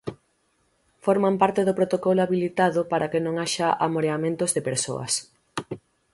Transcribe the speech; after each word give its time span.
Forman 1.05 1.35
parte 1.43 1.61
do 1.67 1.77
protocolo 1.79 2.19
habilitado 2.25 2.79
para 2.91 3.09
que 3.11 3.23
non 3.25 3.35
haxa 3.37 3.67
amoreamentos 3.85 4.49
de 4.55 4.65
persoas. 4.69 5.13